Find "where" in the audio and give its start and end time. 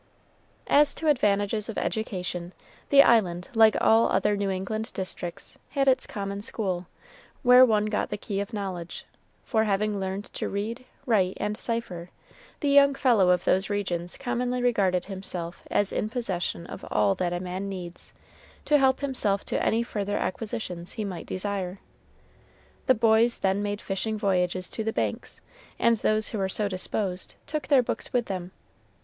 7.43-7.63